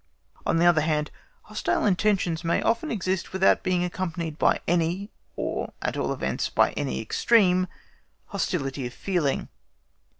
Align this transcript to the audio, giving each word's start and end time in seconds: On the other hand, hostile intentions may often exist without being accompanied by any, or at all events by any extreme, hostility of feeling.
On 0.47 0.57
the 0.57 0.65
other 0.65 0.81
hand, 0.81 1.11
hostile 1.43 1.85
intentions 1.85 2.43
may 2.43 2.59
often 2.63 2.89
exist 2.89 3.33
without 3.33 3.61
being 3.61 3.83
accompanied 3.83 4.39
by 4.39 4.59
any, 4.67 5.11
or 5.35 5.73
at 5.79 5.95
all 5.95 6.11
events 6.11 6.49
by 6.49 6.71
any 6.71 6.99
extreme, 6.99 7.67
hostility 8.25 8.87
of 8.87 8.93
feeling. 8.95 9.47